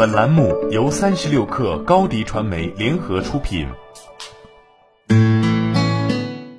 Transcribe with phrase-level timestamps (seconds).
[0.00, 3.68] 本栏目由三十六氪高低传媒联合出品。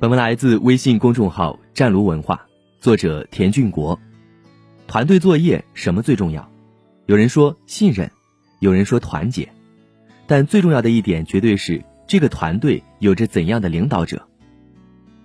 [0.00, 2.44] 本文来自微信公众号“湛卢文化”，
[2.82, 3.96] 作者田俊国。
[4.88, 6.50] 团队作业什么最重要？
[7.06, 8.10] 有人说信任，
[8.58, 9.48] 有人说团结，
[10.26, 14.26] 但最重要的一点绝对是这个团队有着怎样的领导者。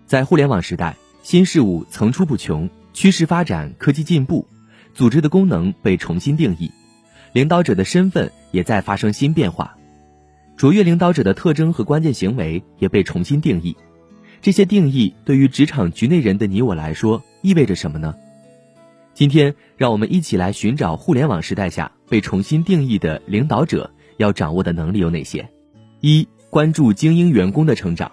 [0.06, 4.48] 在互联网时代，新事物层出不穷，趋势发展，科技进步，
[4.94, 6.72] 组织的功能被重新定义。
[7.34, 9.76] 领导者的身份也在发生新变化，
[10.56, 13.76] 卓越领导者的特征和关键行为也被重新定义。
[14.40, 18.14] 这些定义对于职场局内人的你我来说意味着什么呢？
[19.16, 25.48] 今天，让我们一起来寻找互联网时代下被重新定义的领导者要掌握的能力有哪些。
[26.02, 28.12] 一、关注精英员工的成长。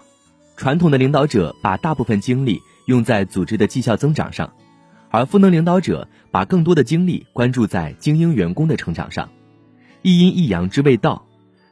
[0.57, 4.51] 传统的领导者把大部分精力用在组织的绩效增长上。
[5.11, 9.29] 而赋能领导者把更多的精力关注在精英员工的成长上，
[10.01, 11.27] 一阴一阳之谓道。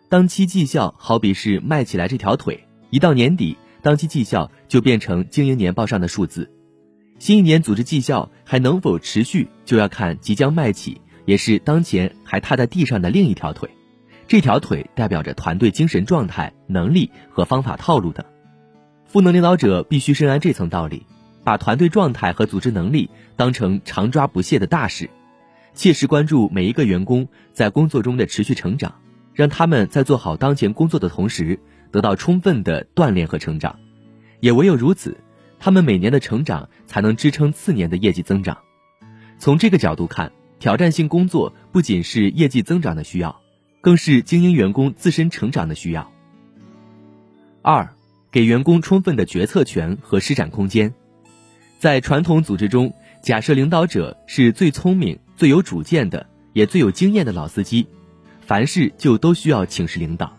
[0.09, 6.51] 当期绩效好比是迈起来这条腿，一到年底，当期绩效就变成经营年报上的数字。
[7.17, 13.69] 新一年组织绩效还能否持续，就要看即将迈起，也是当前还踏在地上的另一条腿。
[14.27, 18.25] 这条腿代表着团队精神状态、能力和方法套路等。
[19.05, 21.05] 赋能领导者必须深谙这层道理。
[21.43, 25.09] 把团队状态和组织能力当成常抓不懈的大事，
[25.73, 28.95] 切实关注每一个员工在工作中的持续成长，
[29.33, 31.59] 让他们在做好当前工作的同时
[31.91, 33.79] 得到充分的锻炼和成长。
[34.39, 35.17] 也唯有如此，
[35.59, 38.57] 他们每年的成长才能支撑次年的业绩增长。
[39.37, 43.41] 从这个角度看，挑战性工作不仅是业绩增长的需要，
[43.81, 46.11] 更是精英员工自身成长的需要。
[47.61, 47.89] 二，
[48.31, 50.93] 给员工充分的决策权和施展空间。
[51.79, 57.87] 在传统组织中，假设领导者是最聪明、最有主见的，也最有经验的老司机，
[58.41, 60.35] 凡事就都需要请示领导。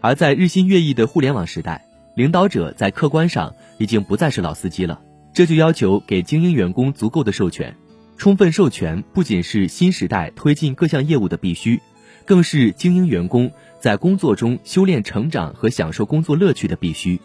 [0.00, 1.84] 而在日新月异的互联网时代，
[2.16, 4.98] 领导者在客观上已经不再是老司机了，
[5.34, 7.76] 这就要求给精英员工足够的授权。
[8.16, 11.78] 充分授权不仅是新时代推进各项业务的必须，
[12.24, 17.20] 更是精英员工在工作中修炼成长和享受工作乐趣的必须。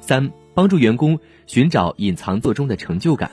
[0.00, 0.32] 三。
[0.58, 3.30] 帮助员工寻找隐藏作中的成就感。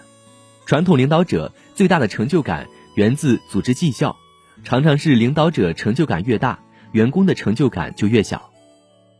[0.67, 4.15] 传统领导者最大的成就感源自组织绩效，
[4.63, 6.59] 常常是领导者成就感越大，
[6.91, 8.51] 员工的成就感就越小。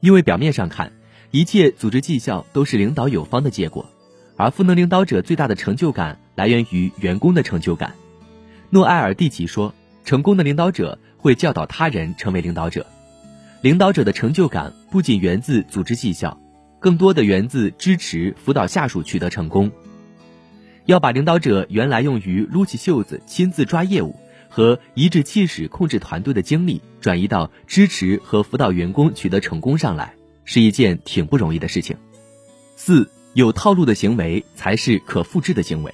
[0.01, 0.93] 因为表面上看，
[1.31, 3.83] 一切组织绩效都是领导有方的结果，
[4.37, 7.95] 而赋能领导者最大的成就感来源于员工的成就感。
[8.69, 9.73] 诺埃尔·蒂奇说
[10.05, 12.85] ：“成功的领导者会教导他人成为领导者。”
[13.61, 16.39] 领导者的成就感不仅源自组织绩效。
[16.85, 19.71] 更多的源自支持辅导下属取得成功，
[20.85, 24.15] 要把领导者原来用于撸起袖子亲自抓业务
[24.49, 30.13] 和颐指气使控制团队的精力转移到支持和辅导员工取得成功上来，
[30.43, 31.97] 是一件挺不容易的事情。
[32.75, 35.91] 四有套路的行为才是可复制的行为，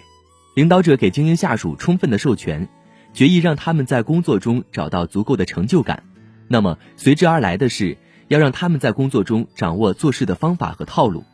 [0.58, 2.68] 领导者给精英下属充分的授权，
[3.14, 6.04] 决意让他们在工作中找到足够的成就感，
[6.50, 7.98] 那么随之而来的是。
[8.32, 11.26] 要让他们在工作中掌握做事的方法和套路，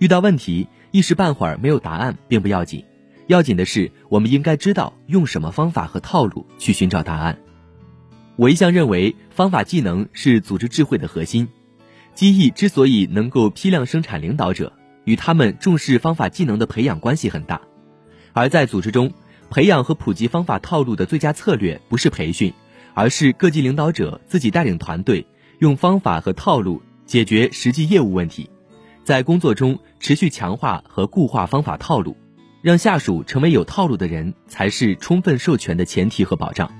[0.00, 2.84] 遇到问题一时半会儿没有答案并不要紧，
[3.28, 7.38] 要紧的是我们应该知道用什么方法和套路去寻找答案。
[8.34, 11.46] 我一向认为方法技能是组织智慧的核心，
[12.16, 14.72] 机翼之所以能够批量生产领导者，
[15.04, 17.60] 与他们重视方法技能的培养关系很大。
[18.32, 19.12] 而在组织中，
[19.50, 22.52] 培养和普及方法套路的最佳策略不是培训，
[22.92, 25.24] 而是各级领导者自己带领团队。
[25.58, 28.50] 用方法和套路解决实际业务问题，
[29.04, 32.16] 在工作中持续强化和固化方法套路，
[32.62, 36.70] 让下属成为有套路的人，才是充分授权的前提和保障。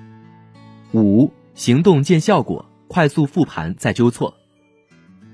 [0.93, 4.35] 五、行动见效果，快速复盘再纠错。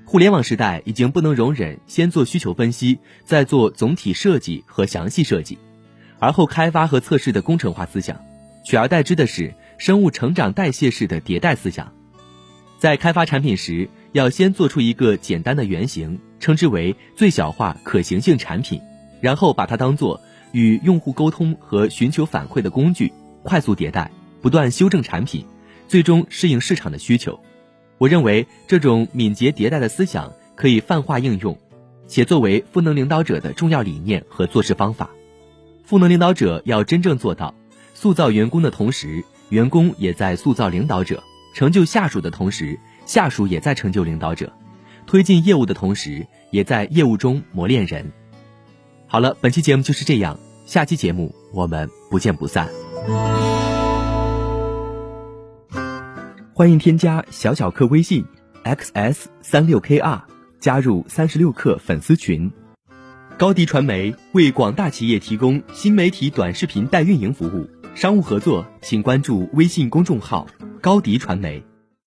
[0.05, 5.57] 互联网时代已经不能容忍先做需求分析，再做总体设计和详细设计，
[6.19, 8.19] 而后开发和测试的工程化思想，
[8.65, 11.93] 取而代之的是生物成长代谢式的迭代思想。
[12.81, 18.81] 在开发产品时，要先做出一个简单的原型，称之为最小化可行性产品，
[19.21, 20.19] 然后把它当做
[20.51, 23.13] 与用户沟通和寻求反馈的工具，
[23.43, 24.09] 快速迭代，
[24.41, 25.45] 不断修正产品，
[25.87, 27.39] 最终适应市场的需求。
[27.99, 31.55] 我认为这种敏捷迭代的思想可以泛化应用，
[32.07, 35.11] 且作为赋能领导者的重要理念和做事方法。
[35.83, 37.53] 赋能领导者要真正做到
[37.93, 41.21] 塑造员工的同时，员工也在塑造领导者。
[41.53, 44.47] 成就下属的同时，下属也在成就领导者；
[45.05, 48.11] 推进业务的同时，也在业务中磨练人。
[49.07, 52.69] 好了，本期节目就是这样，下期节目我们不见不散。
[56.53, 58.23] 欢迎添加小小客微信
[58.63, 60.21] xs 三六 kr
[60.59, 62.51] 加入三十六课粉丝群。
[63.37, 70.45] 高迪传媒为广大企业提供新媒体短视频代运营服务，商务合作请关注微信公众号
[70.81, 71.70] 高迪传媒。